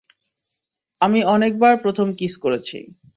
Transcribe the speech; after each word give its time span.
আমি 1.01 1.19
অনেকবার 1.25 1.73
প্রথম 1.77 2.07
কিস 2.13 2.33
করেছি। 2.37 2.77